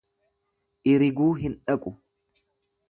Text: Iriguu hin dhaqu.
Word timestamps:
Iriguu 0.93 1.29
hin 1.43 1.59
dhaqu. 1.61 1.97